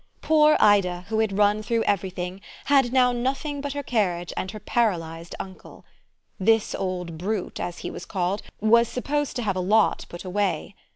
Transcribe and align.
Poor 0.23 0.57
Ida, 0.59 1.05
who 1.09 1.19
had 1.19 1.37
run 1.37 1.61
through 1.61 1.83
everything, 1.83 2.41
had 2.65 2.91
now 2.91 3.11
nothing 3.11 3.61
but 3.61 3.73
her 3.73 3.83
carriage 3.83 4.33
and 4.35 4.49
her 4.49 4.59
paralysed 4.59 5.35
uncle. 5.39 5.85
This 6.39 6.73
old 6.73 7.19
brute, 7.19 7.59
as 7.59 7.77
he 7.85 7.91
was 7.91 8.07
called, 8.07 8.41
was 8.59 8.87
supposed 8.87 9.35
to 9.35 9.43
have 9.43 9.55
a 9.55 9.59
lot 9.59 10.07
put 10.09 10.25
away. 10.25 10.73